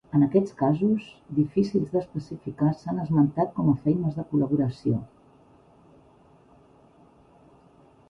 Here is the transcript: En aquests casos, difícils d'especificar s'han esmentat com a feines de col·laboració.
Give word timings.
En 0.17 0.23
aquests 0.25 0.53
casos, 0.61 1.09
difícils 1.39 1.91
d'especificar 1.91 2.71
s'han 2.81 3.03
esmentat 3.05 3.53
com 3.61 3.71
a 3.75 3.77
feines 3.85 4.19
de 4.19 4.29
col·laboració. 4.35 5.05